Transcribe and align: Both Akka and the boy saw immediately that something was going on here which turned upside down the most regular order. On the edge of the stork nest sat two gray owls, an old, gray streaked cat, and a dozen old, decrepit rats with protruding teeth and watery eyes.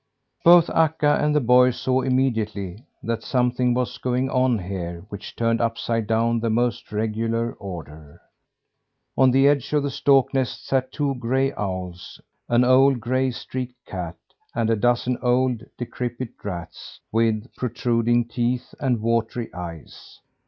Both 0.43 0.71
Akka 0.71 1.19
and 1.21 1.35
the 1.35 1.39
boy 1.39 1.69
saw 1.69 2.01
immediately 2.01 2.87
that 3.03 3.21
something 3.21 3.75
was 3.75 3.99
going 3.99 4.31
on 4.31 4.57
here 4.57 5.05
which 5.09 5.35
turned 5.35 5.61
upside 5.61 6.07
down 6.07 6.39
the 6.39 6.49
most 6.49 6.91
regular 6.91 7.53
order. 7.59 8.19
On 9.15 9.29
the 9.29 9.47
edge 9.47 9.71
of 9.73 9.83
the 9.83 9.91
stork 9.91 10.33
nest 10.33 10.65
sat 10.65 10.91
two 10.91 11.13
gray 11.19 11.53
owls, 11.53 12.19
an 12.49 12.63
old, 12.63 12.99
gray 12.99 13.29
streaked 13.29 13.85
cat, 13.85 14.17
and 14.55 14.71
a 14.71 14.75
dozen 14.75 15.19
old, 15.21 15.63
decrepit 15.77 16.29
rats 16.43 16.99
with 17.11 17.53
protruding 17.55 18.27
teeth 18.27 18.73
and 18.79 19.01
watery 19.01 19.53
eyes. 19.53 20.19